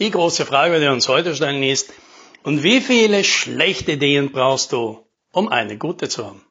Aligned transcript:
Die 0.00 0.12
große 0.12 0.46
Frage, 0.46 0.76
die 0.76 0.82
wir 0.82 0.92
uns 0.92 1.08
heute 1.08 1.34
stellen, 1.34 1.60
ist, 1.64 1.92
und 2.44 2.62
wie 2.62 2.80
viele 2.80 3.24
schlechte 3.24 3.92
Ideen 3.92 4.30
brauchst 4.30 4.70
du, 4.70 5.04
um 5.32 5.48
eine 5.48 5.76
gute 5.76 6.08
zu 6.08 6.24
haben? 6.24 6.46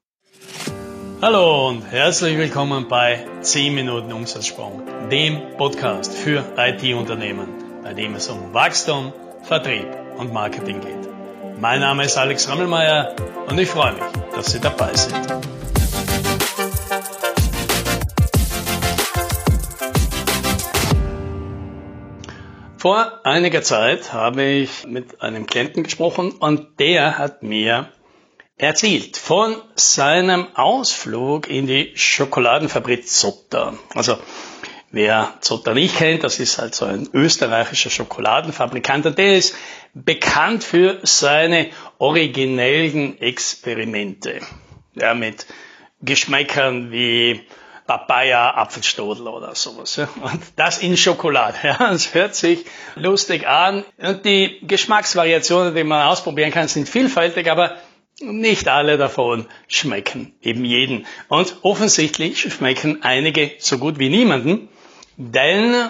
Hallo 1.22 1.70
und 1.70 1.84
herzlich 1.84 2.38
willkommen 2.38 2.90
bei 2.90 3.26
10 3.40 3.74
Minuten 3.74 4.12
Umsatzsprung, 4.12 4.84
dem 5.10 5.56
Podcast 5.56 6.14
für 6.14 6.44
IT-Unternehmen, 6.58 7.48
bei 7.84 7.94
dem 7.94 8.16
es 8.16 8.28
um 8.28 8.54
Wachstum, 8.54 9.14
Vertrieb 9.44 9.88
und 10.18 10.34
Marketing 10.34 10.82
geht. 10.82 11.10
Mein 11.62 11.80
Name 11.80 12.04
ist 12.04 12.18
Alex 12.18 12.50
Rammelmeier 12.50 13.16
und 13.48 13.58
ich 13.58 13.70
freue 13.70 13.94
mich, 13.94 14.04
dass 14.36 14.52
Sie 14.52 14.60
dabei 14.60 14.94
sind. 14.94 15.26
Vor 22.78 23.22
einiger 23.24 23.64
Zeit 23.64 24.14
habe 24.14 24.44
ich 24.44 24.86
mit 24.86 25.22
einem 25.22 25.48
Klienten 25.48 25.82
gesprochen 25.82 26.32
und 26.32 26.80
der 26.80 27.18
hat 27.18 27.42
mir 27.42 27.92
erzählt 28.56 29.18
von 29.18 29.56
seinem 29.74 30.48
Ausflug 30.56 31.50
in 31.50 31.66
die 31.66 31.94
Schokoladenfabrik 31.96 33.08
Zotter. 33.08 33.74
Also 33.96 34.20
wer 34.92 35.34
Zotter 35.42 35.74
nicht 35.74 35.98
kennt, 35.98 36.24
das 36.24 36.40
ist 36.40 36.60
halt 36.60 36.76
so 36.76 36.86
ein 36.86 37.10
österreichischer 37.14 37.90
Schokoladenfabrikant 37.90 39.08
und 39.08 39.18
der 39.18 39.38
ist 39.38 39.56
bekannt 39.96 40.64
für 40.64 41.00
seine 41.02 41.72
originellen 41.98 43.20
Experimente. 43.20 44.42
Ja, 44.94 45.16
mit 45.16 45.48
Geschmäckern 46.04 46.92
wie 46.92 47.42
Papaya, 47.88 48.52
Apfelstodel 48.52 49.28
oder 49.28 49.56
sowas. 49.56 49.96
Ja. 49.96 50.10
Und 50.22 50.42
das 50.56 50.80
in 50.80 50.98
Schokolade. 50.98 51.58
Ja. 51.64 51.78
Das 51.78 52.14
hört 52.14 52.36
sich 52.36 52.66
lustig 52.96 53.48
an. 53.48 53.84
Und 53.98 54.26
die 54.26 54.60
Geschmacksvariationen, 54.62 55.74
die 55.74 55.84
man 55.84 56.08
ausprobieren 56.08 56.52
kann, 56.52 56.68
sind 56.68 56.88
vielfältig, 56.88 57.50
aber 57.50 57.78
nicht 58.20 58.68
alle 58.68 58.98
davon 58.98 59.48
schmecken 59.68 60.34
eben 60.42 60.66
jeden. 60.66 61.06
Und 61.28 61.58
offensichtlich 61.62 62.40
schmecken 62.40 63.04
einige 63.04 63.52
so 63.60 63.78
gut 63.78 64.00
wie 64.00 64.10
niemanden, 64.10 64.70
denn 65.18 65.90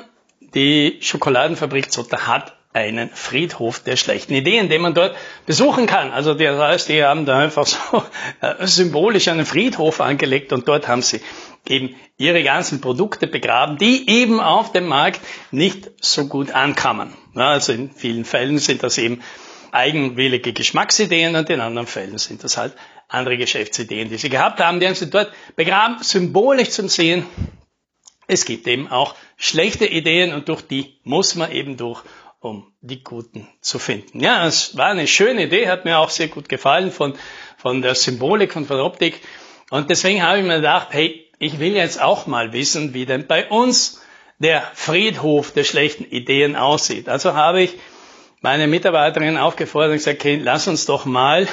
die 0.53 0.97
Schokoladenfabrik 1.02 1.91
Zotter 1.91 2.27
hat 2.27 2.58
einen 2.73 3.09
Friedhof 3.09 3.80
der 3.80 3.95
schlechten 3.95 4.33
Ideen, 4.33 4.69
den 4.69 4.81
man 4.81 4.93
dort 4.93 5.16
besuchen 5.45 5.88
kann. 5.88 6.11
Also 6.11 6.36
das 6.36 6.59
heißt, 6.59 6.89
die 6.89 7.03
haben 7.03 7.25
da 7.25 7.39
einfach 7.39 7.66
so 7.66 8.03
äh, 8.41 8.67
symbolisch 8.67 9.27
einen 9.30 9.45
Friedhof 9.45 9.99
angelegt 9.99 10.53
und 10.53 10.67
dort 10.67 10.88
haben 10.88 11.02
sie 11.02 11.21
eben 11.69 11.95
ihre 12.17 12.43
ganzen 12.43 12.81
Produkte 12.81 13.27
begraben, 13.27 13.77
die 13.77 14.09
eben 14.09 14.39
auf 14.39 14.71
dem 14.71 14.87
Markt 14.87 15.21
nicht 15.51 15.91
so 16.01 16.27
gut 16.27 16.51
ankamen. 16.51 17.13
also 17.35 17.73
in 17.73 17.91
vielen 17.91 18.25
Fällen 18.25 18.57
sind 18.59 18.83
das 18.83 18.97
eben 18.97 19.21
eigenwillige 19.71 20.53
Geschmacksideen 20.53 21.35
und 21.35 21.49
in 21.49 21.59
anderen 21.59 21.87
Fällen 21.87 22.17
sind 22.17 22.43
das 22.43 22.57
halt 22.57 22.73
andere 23.07 23.37
Geschäftsideen, 23.37 24.09
die 24.09 24.17
sie 24.17 24.29
gehabt 24.29 24.59
haben. 24.59 24.79
Die 24.79 24.87
haben 24.87 24.95
sie 24.95 25.09
dort 25.09 25.31
begraben, 25.55 26.01
symbolisch 26.01 26.69
zum 26.69 26.89
Sehen. 26.89 27.25
Es 28.27 28.45
gibt 28.45 28.67
eben 28.67 28.89
auch 28.89 29.15
schlechte 29.37 29.85
Ideen 29.85 30.33
und 30.33 30.49
durch 30.49 30.61
die 30.61 30.99
muss 31.03 31.35
man 31.35 31.52
eben 31.52 31.77
durch, 31.77 32.03
um 32.39 32.73
die 32.81 33.03
guten 33.03 33.47
zu 33.61 33.79
finden. 33.79 34.19
Ja, 34.19 34.45
es 34.45 34.75
war 34.75 34.87
eine 34.87 35.07
schöne 35.07 35.43
Idee, 35.43 35.69
hat 35.69 35.85
mir 35.85 35.99
auch 35.99 36.09
sehr 36.09 36.27
gut 36.27 36.49
gefallen 36.49 36.91
von, 36.91 37.13
von 37.57 37.81
der 37.81 37.95
Symbolik 37.95 38.55
und 38.55 38.65
von 38.65 38.77
der 38.77 38.85
Optik. 38.85 39.21
Und 39.69 39.89
deswegen 39.89 40.23
habe 40.23 40.39
ich 40.39 40.45
mir 40.45 40.57
gedacht, 40.57 40.89
hey, 40.91 41.27
ich 41.39 41.59
will 41.59 41.75
jetzt 41.75 42.02
auch 42.02 42.27
mal 42.27 42.53
wissen, 42.53 42.93
wie 42.93 43.05
denn 43.05 43.27
bei 43.27 43.47
uns 43.47 44.02
der 44.39 44.63
Friedhof 44.73 45.52
der 45.52 45.63
schlechten 45.63 46.05
Ideen 46.05 46.55
aussieht. 46.55 47.09
Also 47.09 47.33
habe 47.33 47.61
ich 47.61 47.73
meine 48.41 48.67
Mitarbeiterin 48.67 49.38
aufgefordert 49.38 49.91
und 49.91 49.97
gesagt, 49.97 50.19
okay, 50.19 50.39
lass 50.41 50.67
uns 50.67 50.85
doch 50.85 51.05
mal 51.05 51.47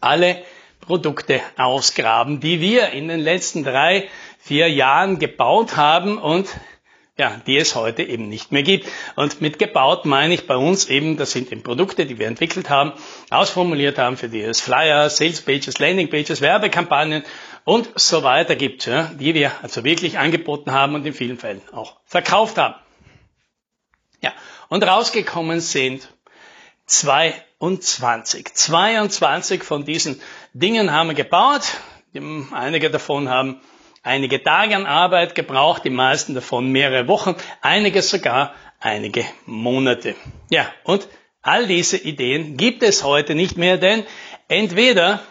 alle 0.00 0.42
Produkte 0.80 1.40
ausgraben, 1.56 2.40
die 2.40 2.60
wir 2.60 2.90
in 2.90 3.08
den 3.08 3.20
letzten 3.20 3.62
drei, 3.62 4.08
vier 4.38 4.68
Jahren 4.68 5.20
gebaut 5.20 5.76
haben 5.76 6.18
und 6.18 6.48
ja, 7.18 7.40
die 7.46 7.58
es 7.58 7.74
heute 7.74 8.02
eben 8.02 8.28
nicht 8.28 8.52
mehr 8.52 8.62
gibt. 8.62 8.88
Und 9.16 9.40
mit 9.40 9.58
gebaut 9.58 10.06
meine 10.06 10.34
ich 10.34 10.46
bei 10.46 10.56
uns 10.56 10.88
eben, 10.88 11.16
das 11.16 11.30
sind 11.30 11.52
eben 11.52 11.62
Produkte, 11.62 12.06
die 12.06 12.18
wir 12.18 12.26
entwickelt 12.26 12.70
haben, 12.70 12.92
ausformuliert 13.30 13.98
haben, 13.98 14.16
für 14.16 14.28
die 14.28 14.40
es 14.40 14.60
Flyer, 14.60 15.08
Sales 15.10 15.42
Pages, 15.42 15.78
Landing 15.78 16.08
Pages, 16.08 16.40
Werbekampagnen 16.40 17.22
und 17.64 17.90
so 17.94 18.22
weiter 18.22 18.56
gibt, 18.56 18.86
ja, 18.86 19.10
die 19.14 19.34
wir 19.34 19.52
also 19.62 19.84
wirklich 19.84 20.18
angeboten 20.18 20.72
haben 20.72 20.94
und 20.94 21.06
in 21.06 21.14
vielen 21.14 21.38
Fällen 21.38 21.62
auch 21.72 21.96
verkauft 22.04 22.58
haben. 22.58 22.74
Ja, 24.20 24.32
und 24.68 24.82
rausgekommen 24.84 25.60
sind 25.60 26.08
22. 26.86 28.54
22 28.54 29.62
von 29.62 29.84
diesen 29.84 30.20
Dingen 30.52 30.92
haben 30.92 31.08
wir 31.08 31.14
gebaut. 31.14 31.62
Einige 32.52 32.90
davon 32.90 33.28
haben 33.28 33.60
einige 34.02 34.42
Tage 34.42 34.76
an 34.76 34.86
Arbeit 34.86 35.34
gebraucht, 35.34 35.84
die 35.84 35.90
meisten 35.90 36.34
davon 36.34 36.70
mehrere 36.70 37.08
Wochen, 37.08 37.36
einige 37.60 38.02
sogar 38.02 38.54
einige 38.80 39.24
Monate. 39.46 40.14
Ja, 40.50 40.66
und 40.84 41.08
all 41.40 41.66
diese 41.66 41.96
Ideen 41.96 42.56
gibt 42.56 42.82
es 42.82 43.04
heute 43.04 43.34
nicht 43.34 43.56
mehr, 43.56 43.78
denn 43.78 44.04
entweder 44.48 45.22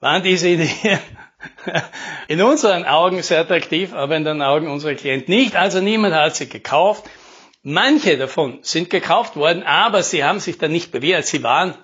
waren 0.00 0.22
diese 0.22 0.48
Ideen 0.48 1.00
in 2.28 2.42
unseren 2.42 2.84
Augen 2.84 3.22
sehr 3.22 3.40
attraktiv, 3.40 3.92
aber 3.92 4.16
in 4.16 4.24
den 4.24 4.42
Augen 4.42 4.68
unserer 4.68 4.94
Klienten 4.94 5.34
nicht. 5.34 5.56
Also 5.56 5.80
niemand 5.80 6.14
hat 6.14 6.36
sie 6.36 6.48
gekauft. 6.48 7.04
Manche 7.62 8.16
davon 8.16 8.58
sind 8.62 8.90
gekauft 8.90 9.36
worden, 9.36 9.62
aber 9.62 10.02
sie 10.02 10.24
haben 10.24 10.40
sich 10.40 10.58
dann 10.58 10.72
nicht 10.72 10.90
bewährt. 10.90 11.26
Sie 11.26 11.42
waren 11.42 11.74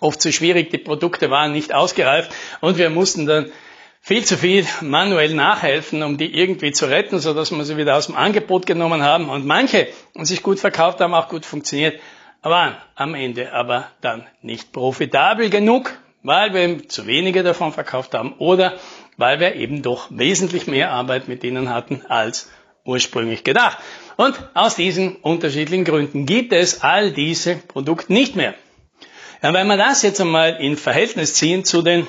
oft 0.00 0.20
zu 0.20 0.32
schwierig, 0.32 0.70
die 0.70 0.78
Produkte 0.78 1.30
waren 1.30 1.52
nicht 1.52 1.74
ausgereift 1.74 2.32
und 2.60 2.76
wir 2.76 2.90
mussten 2.90 3.26
dann 3.26 3.52
viel 4.00 4.24
zu 4.24 4.36
viel 4.36 4.66
manuell 4.80 5.32
nachhelfen, 5.34 6.02
um 6.02 6.18
die 6.18 6.34
irgendwie 6.34 6.72
zu 6.72 6.86
retten, 6.86 7.20
so 7.20 7.34
dass 7.34 7.52
wir 7.52 7.64
sie 7.64 7.76
wieder 7.76 7.96
aus 7.96 8.06
dem 8.06 8.16
Angebot 8.16 8.66
genommen 8.66 9.02
haben. 9.02 9.28
Und 9.28 9.46
manche, 9.46 9.88
die 10.16 10.24
sich 10.24 10.42
gut 10.42 10.58
verkauft 10.58 11.00
haben, 11.00 11.14
auch 11.14 11.28
gut 11.28 11.46
funktioniert, 11.46 12.00
waren 12.42 12.76
am 12.96 13.14
Ende 13.14 13.52
aber 13.52 13.88
dann 14.00 14.26
nicht 14.40 14.72
profitabel 14.72 15.50
genug, 15.50 15.96
weil 16.22 16.54
wir 16.54 16.88
zu 16.88 17.06
wenige 17.06 17.42
davon 17.42 17.72
verkauft 17.72 18.14
haben 18.14 18.34
oder 18.38 18.78
weil 19.16 19.40
wir 19.40 19.54
eben 19.56 19.82
doch 19.82 20.08
wesentlich 20.10 20.66
mehr 20.66 20.90
Arbeit 20.90 21.28
mit 21.28 21.44
ihnen 21.44 21.70
hatten 21.70 22.02
als 22.08 22.50
ursprünglich 22.84 23.44
gedacht. 23.44 23.78
Und 24.16 24.34
aus 24.54 24.76
diesen 24.76 25.16
unterschiedlichen 25.16 25.84
Gründen 25.84 26.26
gibt 26.26 26.52
es 26.52 26.82
all 26.82 27.12
diese 27.12 27.56
Produkte 27.56 28.12
nicht 28.12 28.36
mehr. 28.36 28.54
Ja, 29.42 29.52
wenn 29.52 29.66
wir 29.66 29.76
das 29.76 30.02
jetzt 30.02 30.20
einmal 30.20 30.56
in 30.60 30.76
Verhältnis 30.76 31.34
ziehen 31.34 31.64
zu 31.64 31.82
den 31.82 32.06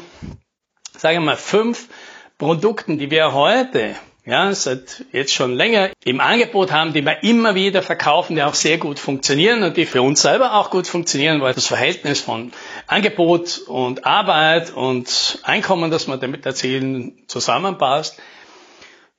sagen 1.03 1.18
wir 1.18 1.25
mal, 1.25 1.38
fünf 1.38 1.90
Produkten, 2.38 2.97
die 2.97 3.12
wir 3.12 3.34
heute 3.34 3.95
ja, 4.25 4.53
seit 4.53 5.06
jetzt 5.11 5.34
schon 5.34 5.53
länger 5.53 5.89
im 6.06 6.22
Angebot 6.22 6.72
haben, 6.72 6.94
die 6.94 7.06
wir 7.06 7.23
immer 7.23 7.56
wieder 7.56 7.81
verkaufen, 7.81 8.35
die 8.35 8.44
auch 8.44 8.53
sehr 8.53 8.78
gut 8.78 8.97
funktionieren 8.97 9.63
und 9.63 9.75
die 9.75 9.85
für 9.85 10.01
uns 10.01 10.22
selber 10.22 10.53
auch 10.53 10.69
gut 10.69 10.88
funktionieren, 10.88 11.41
weil 11.41 11.53
das 11.53 11.67
Verhältnis 11.67 12.22
von 12.22 12.53
Angebot 12.88 13.59
und 13.67 14.06
Arbeit 14.06 14.72
und 14.72 15.39
Einkommen, 15.44 15.91
das 15.91 16.07
wir 16.07 16.17
damit 16.17 16.45
erzielen, 16.45 17.23
zusammenpasst. 17.28 18.17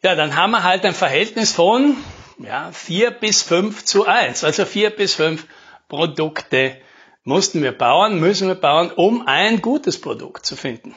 Ja, 0.03 0.15
dann 0.15 0.37
haben 0.37 0.53
wir 0.53 0.63
halt 0.63 0.85
ein 0.87 0.95
Verhältnis 0.95 1.53
von 1.53 1.97
ja, 2.39 2.71
vier 2.73 3.11
bis 3.11 3.43
fünf 3.43 3.85
zu 3.85 4.07
eins, 4.07 4.43
also 4.43 4.65
vier 4.65 4.91
bis 4.91 5.15
fünf 5.15 5.47
Produkte 5.89 6.77
mussten 7.25 7.63
wir 7.63 7.73
bauen, 7.73 8.21
müssen 8.21 8.49
wir 8.49 8.55
bauen, 8.55 8.91
um 8.91 9.27
ein 9.27 9.63
gutes 9.63 10.01
Produkt 10.01 10.45
zu 10.47 10.57
finden. 10.57 10.95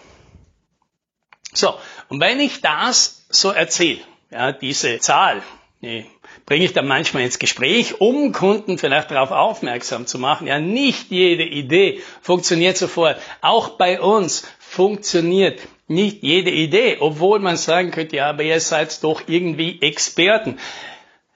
So, 1.54 1.74
und 2.10 2.20
wenn 2.22 2.40
ich 2.40 2.62
das 2.62 3.26
so 3.30 3.52
erzähle, 3.52 4.00
ja, 4.32 4.52
diese 4.52 5.00
Zahl, 5.00 5.42
die 5.82 6.06
bringe 6.46 6.66
ich 6.66 6.74
dann 6.74 6.88
manchmal 6.88 7.24
ins 7.24 7.40
Gespräch, 7.40 8.00
um 8.00 8.32
Kunden 8.32 8.78
vielleicht 8.78 9.12
darauf 9.12 9.32
aufmerksam 9.32 10.08
zu 10.08 10.18
machen. 10.18 10.48
Ja, 10.48 10.60
nicht 10.60 11.12
jede 11.12 11.44
Idee 11.44 12.02
funktioniert 12.22 12.78
sofort. 12.78 13.18
Auch 13.42 13.72
bei 13.78 14.00
uns 14.00 14.48
funktioniert 14.60 15.60
nicht 15.88 16.24
jede 16.24 16.52
Idee, 16.52 16.98
obwohl 17.00 17.40
man 17.40 17.58
sagen 17.58 17.92
könnte, 17.92 18.18
ja, 18.18 18.30
aber 18.30 18.44
ihr 18.44 18.60
seid 18.60 19.04
doch 19.04 19.24
irgendwie 19.28 19.82
Experten. 19.82 20.58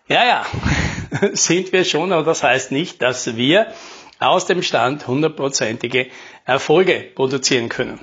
Ja, 0.08 0.26
ja, 0.26 0.46
sind 1.34 1.72
wir 1.72 1.86
schon, 1.86 2.12
aber 2.12 2.24
das 2.24 2.44
heißt 2.44 2.72
nicht, 2.72 3.02
dass 3.02 3.36
wir 3.36 3.68
aus 4.20 4.46
dem 4.46 4.62
Stand 4.62 5.08
hundertprozentige 5.08 6.08
Erfolge 6.46 7.12
produzieren 7.16 7.70
können. 7.70 8.00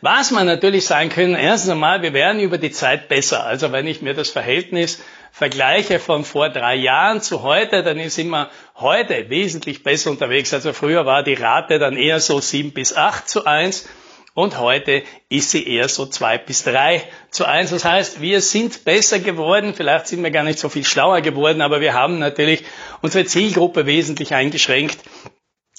Was 0.00 0.30
man 0.30 0.46
natürlich 0.46 0.86
sagen 0.86 1.10
können, 1.10 1.34
erstens 1.34 1.70
einmal, 1.70 2.02
wir 2.02 2.12
werden 2.12 2.40
über 2.40 2.58
die 2.58 2.70
Zeit 2.70 3.08
besser. 3.08 3.44
Also 3.44 3.72
wenn 3.72 3.86
ich 3.86 4.02
mir 4.02 4.14
das 4.14 4.30
Verhältnis 4.30 5.02
vergleiche 5.32 5.98
von 5.98 6.24
vor 6.24 6.50
drei 6.50 6.74
Jahren 6.74 7.20
zu 7.20 7.42
heute, 7.42 7.82
dann 7.82 7.98
ist 7.98 8.18
immer 8.18 8.50
heute 8.76 9.30
wesentlich 9.30 9.82
besser 9.82 10.10
unterwegs. 10.10 10.52
Also 10.52 10.72
früher 10.72 11.06
war 11.06 11.22
die 11.22 11.34
Rate 11.34 11.78
dann 11.78 11.96
eher 11.96 12.20
so 12.20 12.40
sieben 12.40 12.72
bis 12.72 12.94
acht 12.94 13.28
zu 13.28 13.46
eins 13.46 13.88
und 14.34 14.58
heute 14.58 15.02
ist 15.28 15.50
sie 15.50 15.66
eher 15.66 15.88
so 15.88 16.06
zwei 16.06 16.38
bis 16.38 16.64
drei 16.64 17.02
zu 17.30 17.44
eins. 17.44 17.70
Das 17.70 17.84
heißt, 17.84 18.20
wir 18.20 18.40
sind 18.40 18.84
besser 18.84 19.18
geworden, 19.18 19.74
vielleicht 19.74 20.06
sind 20.06 20.22
wir 20.22 20.30
gar 20.30 20.44
nicht 20.44 20.58
so 20.58 20.68
viel 20.68 20.84
schlauer 20.84 21.20
geworden, 21.20 21.60
aber 21.60 21.80
wir 21.80 21.92
haben 21.92 22.18
natürlich 22.18 22.64
unsere 23.02 23.24
Zielgruppe 23.26 23.86
wesentlich 23.86 24.34
eingeschränkt. 24.34 24.98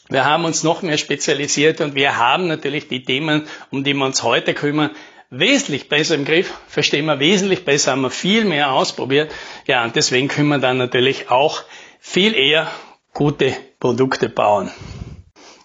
Wir 0.10 0.26
haben 0.26 0.46
uns 0.46 0.64
noch 0.64 0.82
mehr 0.82 0.98
spezialisiert 0.98 1.82
und 1.82 1.96
wir 1.96 2.18
haben 2.18 2.48
natürlich 2.48 2.88
die 2.88 3.04
Themen, 3.04 3.48
um 3.72 3.84
die 3.84 3.94
wir 3.94 4.06
uns 4.06 4.22
heute 4.24 4.54
kümmern, 4.54 4.92
wesentlich 5.30 5.90
besser 5.90 6.16
im 6.16 6.26
Griff, 6.26 6.54
verstehen 6.68 7.06
wir 7.06 7.20
wesentlich 7.20 7.66
besser, 7.66 7.94
haben 7.94 8.02
wir 8.02 8.12
viel 8.12 8.46
mehr 8.46 8.72
ausprobiert. 8.72 9.32
Ja, 9.66 9.84
und 9.84 9.96
deswegen 9.96 10.28
können 10.28 10.50
wir 10.50 10.60
dann 10.60 10.78
natürlich 10.78 11.32
auch 11.32 11.64
viel 12.00 12.36
eher 12.36 12.70
gute 13.14 13.56
Produkte 13.80 14.30
bauen. 14.30 14.72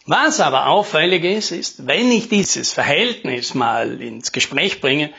Was 0.06 0.40
aber 0.40 0.68
auffällig 0.68 1.24
ist, 1.24 1.50
ist, 1.50 1.86
wenn 1.86 2.10
ich 2.10 2.30
dieses 2.30 2.72
Verhältnis 2.72 3.52
mal 3.54 4.00
ins 4.00 4.32
Gespräch 4.32 4.80
bringe, 4.80 5.10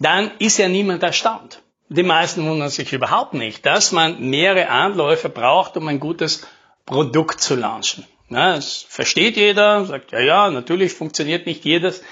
dann 0.00 0.32
ist 0.40 0.58
ja 0.58 0.68
niemand 0.68 1.02
erstaunt. 1.04 1.62
Die 1.88 2.02
meisten 2.02 2.44
wundern 2.44 2.70
sich 2.70 2.92
überhaupt 2.92 3.34
nicht, 3.34 3.64
dass 3.64 3.92
man 3.92 4.28
mehrere 4.28 4.68
Anläufe 4.68 5.28
braucht, 5.28 5.76
um 5.76 5.86
ein 5.86 6.00
gutes 6.00 6.44
Produkt 6.84 7.40
zu 7.40 7.54
launchen. 7.54 8.04
Ja, 8.28 8.56
das 8.56 8.84
versteht 8.88 9.36
jeder, 9.36 9.84
sagt, 9.84 10.12
ja, 10.12 10.20
ja, 10.20 10.50
natürlich 10.50 10.92
funktioniert 10.92 11.46
nicht 11.46 11.64
jedes. 11.64 12.02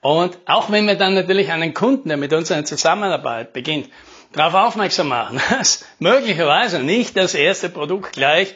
Und 0.00 0.38
auch 0.46 0.70
wenn 0.70 0.86
wir 0.86 0.94
dann 0.94 1.14
natürlich 1.14 1.50
einen 1.50 1.74
Kunden, 1.74 2.08
der 2.08 2.16
mit 2.16 2.32
uns 2.32 2.52
eine 2.52 2.64
Zusammenarbeit 2.64 3.52
beginnt, 3.52 3.88
darauf 4.32 4.54
aufmerksam 4.54 5.08
machen, 5.08 5.40
dass 5.50 5.84
möglicherweise 5.98 6.80
nicht 6.80 7.16
das 7.16 7.34
erste 7.34 7.68
Produkt 7.68 8.12
gleich 8.12 8.54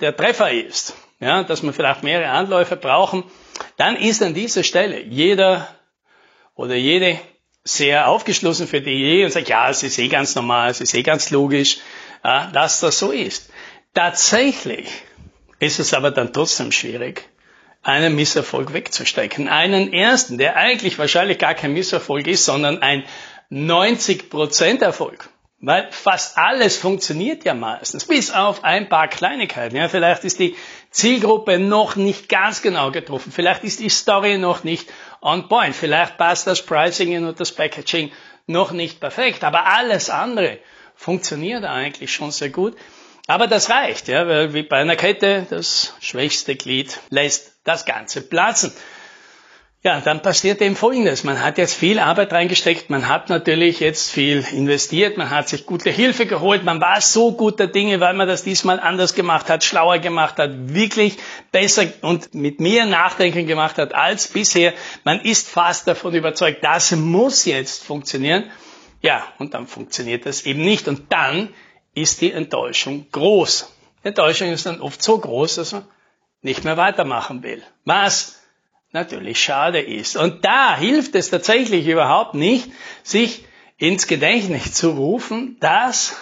der 0.00 0.16
Treffer 0.16 0.52
ist, 0.52 0.94
ja, 1.18 1.42
dass 1.42 1.62
wir 1.62 1.72
vielleicht 1.72 2.02
mehrere 2.02 2.30
Anläufe 2.30 2.76
brauchen, 2.76 3.24
dann 3.76 3.96
ist 3.96 4.22
an 4.22 4.34
dieser 4.34 4.62
Stelle 4.62 5.02
jeder 5.02 5.68
oder 6.54 6.74
jede 6.74 7.18
sehr 7.64 8.08
aufgeschlossen 8.08 8.68
für 8.68 8.80
die 8.80 8.92
Idee 8.92 9.24
und 9.24 9.30
sagt, 9.30 9.48
ja, 9.48 9.70
es 9.70 9.82
ist 9.82 9.98
eh 9.98 10.08
ganz 10.08 10.34
normal, 10.34 10.70
es 10.70 10.80
ist 10.80 10.94
eh 10.94 11.02
ganz 11.02 11.30
logisch, 11.30 11.78
ja, 12.22 12.50
dass 12.52 12.80
das 12.80 12.98
so 12.98 13.10
ist. 13.10 13.50
Tatsächlich 13.94 14.88
ist 15.64 15.78
es 15.78 15.94
aber 15.94 16.10
dann 16.10 16.32
trotzdem 16.32 16.72
schwierig, 16.72 17.28
einen 17.82 18.14
Misserfolg 18.14 18.72
wegzustecken. 18.72 19.48
Einen 19.48 19.92
ersten, 19.92 20.38
der 20.38 20.56
eigentlich 20.56 20.98
wahrscheinlich 20.98 21.38
gar 21.38 21.54
kein 21.54 21.72
Misserfolg 21.72 22.26
ist, 22.26 22.44
sondern 22.44 22.82
ein 22.82 23.04
90% 23.50 24.82
Erfolg. 24.82 25.28
Weil 25.60 25.88
fast 25.92 26.36
alles 26.36 26.76
funktioniert 26.76 27.44
ja 27.44 27.54
meistens, 27.54 28.04
bis 28.04 28.30
auf 28.30 28.64
ein 28.64 28.88
paar 28.90 29.08
Kleinigkeiten. 29.08 29.76
Ja, 29.76 29.88
vielleicht 29.88 30.24
ist 30.24 30.38
die 30.38 30.56
Zielgruppe 30.90 31.58
noch 31.58 31.96
nicht 31.96 32.28
ganz 32.28 32.60
genau 32.60 32.90
getroffen. 32.90 33.32
Vielleicht 33.32 33.64
ist 33.64 33.80
die 33.80 33.88
Story 33.88 34.36
noch 34.36 34.62
nicht 34.62 34.90
on 35.22 35.48
point. 35.48 35.74
Vielleicht 35.74 36.18
passt 36.18 36.46
das 36.46 36.60
Pricing 36.60 37.24
und 37.24 37.40
das 37.40 37.52
Packaging 37.52 38.12
noch 38.46 38.72
nicht 38.72 39.00
perfekt. 39.00 39.42
Aber 39.42 39.64
alles 39.64 40.10
andere 40.10 40.58
funktioniert 40.94 41.64
eigentlich 41.64 42.12
schon 42.12 42.30
sehr 42.30 42.50
gut. 42.50 42.76
Aber 43.26 43.46
das 43.46 43.70
reicht, 43.70 44.08
ja, 44.08 44.28
weil 44.28 44.52
wie 44.52 44.62
bei 44.62 44.76
einer 44.76 44.96
Kette 44.96 45.46
das 45.48 45.94
schwächste 46.00 46.56
Glied 46.56 46.98
lässt 47.08 47.52
das 47.64 47.86
Ganze 47.86 48.20
platzen. 48.20 48.72
Ja, 49.82 50.00
dann 50.00 50.22
passiert 50.22 50.62
eben 50.62 50.76
Folgendes. 50.76 51.24
Man 51.24 51.42
hat 51.42 51.58
jetzt 51.58 51.74
viel 51.74 51.98
Arbeit 51.98 52.32
reingesteckt, 52.32 52.88
man 52.88 53.06
hat 53.06 53.28
natürlich 53.28 53.80
jetzt 53.80 54.10
viel 54.10 54.42
investiert, 54.52 55.18
man 55.18 55.28
hat 55.28 55.50
sich 55.50 55.66
gute 55.66 55.90
Hilfe 55.90 56.24
geholt, 56.24 56.64
man 56.64 56.80
war 56.80 57.02
so 57.02 57.32
guter 57.32 57.66
Dinge, 57.66 58.00
weil 58.00 58.14
man 58.14 58.26
das 58.26 58.44
diesmal 58.44 58.80
anders 58.80 59.14
gemacht 59.14 59.50
hat, 59.50 59.62
schlauer 59.62 59.98
gemacht 59.98 60.38
hat, 60.38 60.52
wirklich 60.54 61.18
besser 61.52 61.84
und 62.00 62.34
mit 62.34 62.60
mehr 62.60 62.86
Nachdenken 62.86 63.46
gemacht 63.46 63.76
hat 63.76 63.94
als 63.94 64.28
bisher. 64.28 64.72
Man 65.04 65.20
ist 65.20 65.50
fast 65.50 65.86
davon 65.86 66.14
überzeugt, 66.14 66.64
das 66.64 66.92
muss 66.92 67.44
jetzt 67.44 67.84
funktionieren. 67.84 68.50
Ja, 69.02 69.22
und 69.38 69.52
dann 69.52 69.66
funktioniert 69.66 70.24
das 70.24 70.46
eben 70.46 70.62
nicht. 70.62 70.88
Und 70.88 71.12
dann 71.12 71.50
ist 71.94 72.20
die 72.20 72.32
Enttäuschung 72.32 73.06
groß. 73.12 73.72
Enttäuschung 74.02 74.52
ist 74.52 74.66
dann 74.66 74.80
oft 74.80 75.02
so 75.02 75.18
groß, 75.18 75.56
dass 75.56 75.72
man 75.72 75.86
nicht 76.42 76.64
mehr 76.64 76.76
weitermachen 76.76 77.42
will. 77.42 77.62
Was 77.84 78.40
natürlich 78.92 79.42
schade 79.42 79.80
ist. 79.80 80.16
Und 80.16 80.44
da 80.44 80.76
hilft 80.76 81.14
es 81.14 81.30
tatsächlich 81.30 81.86
überhaupt 81.86 82.34
nicht, 82.34 82.70
sich 83.02 83.44
ins 83.76 84.06
Gedächtnis 84.06 84.72
zu 84.72 84.90
rufen, 84.90 85.56
dass 85.60 86.16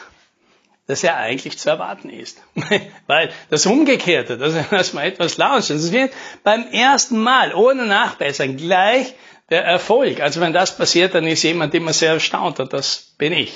das 0.87 1.03
ja 1.03 1.17
eigentlich 1.17 1.59
zu 1.59 1.71
erwarten 1.71 2.09
ist. 2.09 2.43
Weil 3.07 3.31
das 3.51 3.67
Umgekehrte, 3.67 4.39
dass 4.39 4.93
man 4.93 5.05
etwas 5.05 5.37
launchen, 5.37 5.77
das 5.77 5.93
wird 5.93 6.13
beim 6.43 6.67
ersten 6.69 7.19
Mal 7.19 7.55
ohne 7.55 7.87
Nachbessern 7.87 8.57
gleich 8.57 9.15
der 9.51 9.65
Erfolg. 9.65 10.21
Also 10.21 10.41
wenn 10.41 10.53
das 10.53 10.77
passiert, 10.77 11.15
dann 11.15 11.27
ist 11.27 11.43
jemand 11.43 11.75
immer 11.75 11.93
sehr 11.93 12.13
erstaunt 12.13 12.59
und 12.59 12.73
das 12.73 13.15
bin 13.19 13.33
ich. 13.33 13.53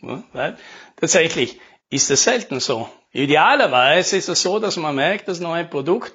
Weil 0.00 0.56
tatsächlich 0.96 1.60
ist 1.90 2.10
es 2.10 2.24
selten 2.24 2.60
so. 2.60 2.88
Idealerweise 3.12 4.16
ist 4.16 4.28
es 4.28 4.42
so, 4.42 4.58
dass 4.58 4.76
man 4.76 4.94
merkt, 4.94 5.28
das 5.28 5.40
neue 5.40 5.64
Produkt 5.64 6.12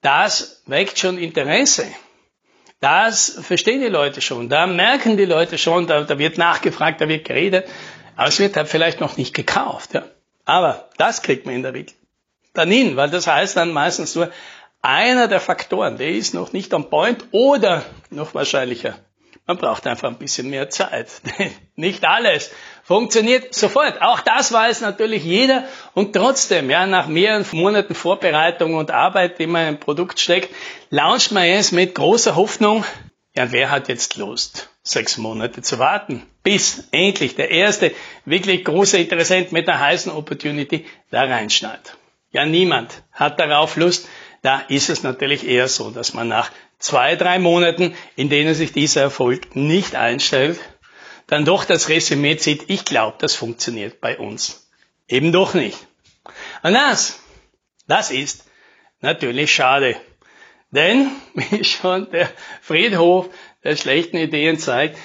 das 0.00 0.62
weckt 0.66 0.98
schon 0.98 1.18
Interesse. 1.18 1.86
Das 2.80 3.38
verstehen 3.42 3.80
die 3.80 3.88
Leute 3.88 4.22
schon. 4.22 4.48
Da 4.48 4.66
merken 4.66 5.16
die 5.16 5.26
Leute 5.26 5.58
schon, 5.58 5.86
da, 5.86 6.02
da 6.02 6.18
wird 6.18 6.38
nachgefragt, 6.38 7.00
da 7.00 7.08
wird 7.08 7.26
geredet. 7.26 7.68
Aber 8.16 8.28
es 8.28 8.38
wird 8.38 8.56
halt 8.56 8.68
vielleicht 8.68 9.00
noch 9.00 9.16
nicht 9.18 9.34
gekauft. 9.34 9.92
Ja. 9.92 10.04
Aber 10.46 10.88
das 10.96 11.22
kriegt 11.22 11.44
man 11.44 11.54
in 11.54 11.62
der 11.62 11.74
Regel 11.74 11.94
dann 12.52 12.70
hin, 12.70 12.96
weil 12.96 13.10
das 13.10 13.28
heißt 13.28 13.56
dann 13.56 13.72
meistens 13.72 14.16
nur, 14.16 14.32
einer 14.82 15.28
der 15.28 15.38
Faktoren, 15.38 15.98
der 15.98 16.10
ist 16.10 16.34
noch 16.34 16.52
nicht 16.52 16.74
on 16.74 16.90
point 16.90 17.26
oder 17.30 17.84
noch 18.10 18.34
wahrscheinlicher, 18.34 18.98
man 19.50 19.58
braucht 19.58 19.84
einfach 19.88 20.08
ein 20.08 20.18
bisschen 20.18 20.48
mehr 20.48 20.70
Zeit. 20.70 21.08
Nicht 21.74 22.04
alles 22.04 22.52
funktioniert 22.84 23.52
sofort. 23.52 24.00
Auch 24.00 24.20
das 24.20 24.52
weiß 24.52 24.80
natürlich 24.80 25.24
jeder. 25.24 25.64
Und 25.92 26.12
trotzdem, 26.12 26.70
ja, 26.70 26.86
nach 26.86 27.08
mehreren 27.08 27.44
Monaten 27.50 27.96
Vorbereitung 27.96 28.74
und 28.74 28.92
Arbeit, 28.92 29.40
die 29.40 29.48
man 29.48 29.66
ein 29.66 29.80
Produkt 29.80 30.20
steckt, 30.20 30.54
launcht 30.90 31.32
man 31.32 31.42
es 31.48 31.72
mit 31.72 31.96
großer 31.96 32.36
Hoffnung. 32.36 32.84
Ja, 33.34 33.50
wer 33.50 33.72
hat 33.72 33.88
jetzt 33.88 34.16
Lust, 34.16 34.70
sechs 34.84 35.18
Monate 35.18 35.62
zu 35.62 35.80
warten, 35.80 36.22
bis 36.44 36.84
endlich 36.92 37.34
der 37.34 37.50
erste 37.50 37.92
wirklich 38.24 38.64
große 38.64 38.98
Interessent 38.98 39.50
mit 39.50 39.68
einer 39.68 39.80
heißen 39.80 40.12
Opportunity 40.12 40.86
da 41.10 41.22
reinschneit? 41.22 41.96
Ja, 42.30 42.46
niemand 42.46 43.02
hat 43.10 43.40
darauf 43.40 43.74
Lust. 43.74 44.08
Da 44.42 44.60
ist 44.68 44.90
es 44.90 45.02
natürlich 45.02 45.44
eher 45.44 45.66
so, 45.66 45.90
dass 45.90 46.14
man 46.14 46.28
nach 46.28 46.52
zwei, 46.80 47.14
drei 47.14 47.38
Monaten, 47.38 47.94
in 48.16 48.28
denen 48.28 48.54
sich 48.54 48.72
dieser 48.72 49.02
Erfolg 49.02 49.54
nicht 49.54 49.94
einstellt, 49.94 50.58
dann 51.28 51.44
doch 51.44 51.64
das 51.64 51.88
Resümee 51.88 52.36
zieht, 52.36 52.64
ich 52.68 52.84
glaube, 52.84 53.16
das 53.20 53.36
funktioniert 53.36 54.00
bei 54.00 54.18
uns 54.18 54.68
eben 55.06 55.32
doch 55.32 55.54
nicht. 55.54 55.78
Und 56.62 56.74
das, 56.74 57.20
das 57.86 58.10
ist 58.10 58.44
natürlich 59.00 59.52
schade. 59.52 59.96
Denn, 60.70 61.10
wie 61.34 61.64
schon 61.64 62.10
der 62.10 62.28
Friedhof 62.62 63.28
der 63.62 63.76
schlechten 63.76 64.16
Ideen 64.16 64.58
zeigt, 64.58 64.98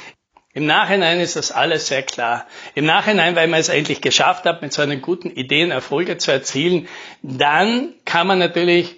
im 0.54 0.66
Nachhinein 0.66 1.20
ist 1.20 1.36
das 1.36 1.52
alles 1.52 1.88
sehr 1.88 2.02
klar. 2.02 2.48
Im 2.76 2.86
Nachhinein, 2.86 3.36
weil 3.36 3.50
man 3.50 3.60
es 3.60 3.68
endlich 3.68 4.00
geschafft 4.00 4.46
hat, 4.46 4.62
mit 4.62 4.72
so 4.72 4.82
einen 4.82 5.02
guten 5.02 5.30
Ideen 5.30 5.70
Erfolge 5.70 6.18
zu 6.18 6.32
erzielen, 6.32 6.88
dann 7.22 7.94
kann 8.06 8.26
man 8.26 8.40
natürlich 8.40 8.96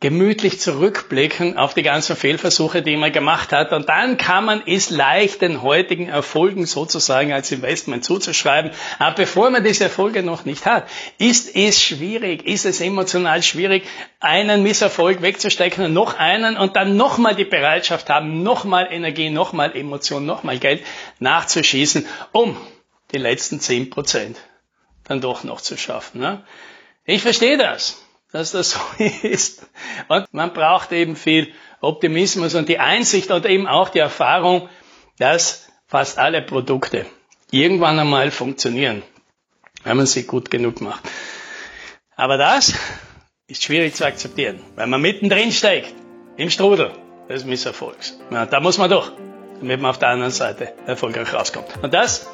gemütlich 0.00 0.60
zurückblicken 0.60 1.56
auf 1.56 1.74
die 1.74 1.82
ganzen 1.82 2.14
Fehlversuche, 2.14 2.82
die 2.82 2.96
man 2.96 3.10
gemacht 3.10 3.52
hat. 3.52 3.72
Und 3.72 3.88
dann 3.88 4.16
kann 4.16 4.44
man 4.44 4.62
es 4.64 4.90
leicht 4.90 5.42
den 5.42 5.62
heutigen 5.62 6.08
Erfolgen 6.08 6.66
sozusagen 6.66 7.32
als 7.32 7.50
Investment 7.50 8.04
zuzuschreiben. 8.04 8.70
Aber 9.00 9.16
bevor 9.16 9.50
man 9.50 9.64
diese 9.64 9.84
Erfolge 9.84 10.22
noch 10.22 10.44
nicht 10.44 10.66
hat, 10.66 10.88
ist 11.18 11.56
es 11.56 11.82
schwierig, 11.82 12.46
ist 12.46 12.64
es 12.64 12.80
emotional 12.80 13.42
schwierig, 13.42 13.84
einen 14.20 14.62
Misserfolg 14.62 15.20
wegzustecken 15.20 15.86
und 15.86 15.94
noch 15.94 16.16
einen 16.16 16.56
und 16.56 16.76
dann 16.76 16.96
nochmal 16.96 17.34
die 17.34 17.44
Bereitschaft 17.44 18.08
haben, 18.08 18.44
nochmal 18.44 18.88
Energie, 18.92 19.30
nochmal 19.30 19.74
Emotion, 19.76 20.24
nochmal 20.24 20.58
Geld 20.58 20.84
nachzuschießen, 21.18 22.06
um 22.30 22.56
die 23.10 23.18
letzten 23.18 23.58
zehn 23.58 23.90
Prozent 23.90 24.36
dann 25.02 25.20
doch 25.20 25.42
noch 25.42 25.60
zu 25.60 25.76
schaffen. 25.76 26.20
Ne? 26.20 26.44
Ich 27.04 27.22
verstehe 27.22 27.58
das 27.58 28.04
dass 28.32 28.52
das 28.52 28.70
so 28.72 28.80
ist. 29.22 29.66
Und 30.08 30.32
man 30.32 30.52
braucht 30.52 30.92
eben 30.92 31.16
viel 31.16 31.52
Optimismus 31.80 32.54
und 32.54 32.68
die 32.68 32.78
Einsicht 32.78 33.30
und 33.30 33.46
eben 33.46 33.66
auch 33.66 33.88
die 33.88 34.00
Erfahrung, 34.00 34.68
dass 35.18 35.68
fast 35.86 36.18
alle 36.18 36.42
Produkte 36.42 37.06
irgendwann 37.50 37.98
einmal 37.98 38.30
funktionieren, 38.30 39.02
wenn 39.84 39.96
man 39.96 40.06
sie 40.06 40.24
gut 40.24 40.50
genug 40.50 40.80
macht. 40.80 41.02
Aber 42.16 42.36
das 42.36 42.74
ist 43.46 43.64
schwierig 43.64 43.94
zu 43.94 44.04
akzeptieren, 44.04 44.60
weil 44.74 44.86
man 44.86 45.00
mittendrin 45.00 45.52
steckt, 45.52 45.94
im 46.36 46.50
Strudel 46.50 46.92
des 47.28 47.44
Misserfolgs. 47.44 48.18
Ja, 48.30 48.46
da 48.46 48.60
muss 48.60 48.78
man 48.78 48.90
doch, 48.90 49.12
damit 49.60 49.80
man 49.80 49.90
auf 49.90 49.98
der 49.98 50.08
anderen 50.08 50.32
Seite 50.32 50.72
erfolgreich 50.86 51.32
rauskommt. 51.32 51.68
Und 51.82 51.94
das, 51.94 52.28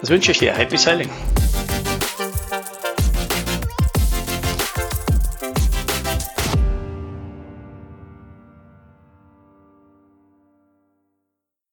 das 0.00 0.10
wünsche 0.10 0.32
ich 0.32 0.38
dir. 0.38 0.54
Happy 0.54 0.76
Selling. 0.76 1.10